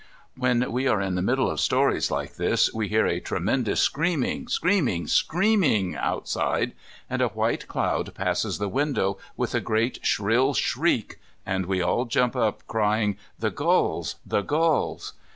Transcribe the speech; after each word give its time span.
When 0.35 0.71
we 0.71 0.87
are 0.87 0.99
in 0.99 1.13
the 1.13 1.21
middle 1.21 1.47
of 1.47 1.59
stories 1.59 2.09
like 2.09 2.33
this, 2.37 2.73
we 2.73 2.87
hear 2.87 3.05
a 3.05 3.19
tremendous 3.19 3.81
screaming, 3.81 4.47
screaming, 4.47 5.05
screaming 5.05 5.95
outside, 5.95 6.71
and 7.07 7.21
a 7.21 7.27
white 7.27 7.67
cloud 7.67 8.15
passes 8.15 8.57
the 8.57 8.67
window 8.67 9.19
with 9.37 9.53
a 9.53 9.59
great, 9.61 10.03
shrill 10.03 10.55
shriek, 10.55 11.19
and 11.45 11.67
we 11.67 11.83
all 11.83 12.05
jump 12.05 12.35
up 12.35 12.65
crying, 12.65 13.15
"The 13.37 13.51
gulls, 13.51 14.15
the 14.25 14.41
gulls!" 14.41 15.13